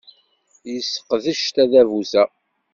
[0.71, 2.23] Yesseqdec tadabut-a.